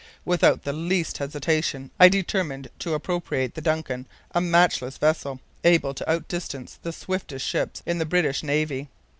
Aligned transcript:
Without 0.25 0.63
the 0.63 0.73
least 0.73 1.19
hesitation 1.19 1.91
I 1.99 2.09
determined 2.09 2.71
to 2.79 2.95
appropriate 2.95 3.53
the 3.53 3.61
DUNCAN, 3.61 4.07
a 4.31 4.41
matchless 4.41 4.97
vessel, 4.97 5.39
able 5.63 5.93
to 5.93 6.11
outdistance 6.11 6.79
the 6.81 6.91
swiftest 6.91 7.45
ships 7.45 7.83
in 7.85 7.99
the 7.99 8.05
British 8.07 8.41
Navy. 8.41 8.87